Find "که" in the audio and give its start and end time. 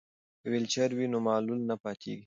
0.41-0.47